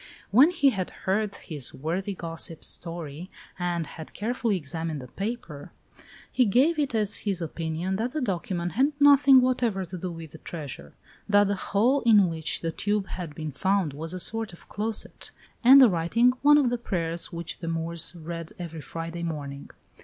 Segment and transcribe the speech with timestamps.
[0.31, 5.73] When he had heard his worthy gossip's story and had carefully examined the paper,
[6.31, 10.31] he gave it as his opinion that the document had nothing whatever to do with
[10.31, 10.95] the treasure;
[11.29, 15.29] that the hole in which the tube had been found was a sort of closet,
[15.63, 19.69] and the writing one of the prayers which the Moors read every Friday morning.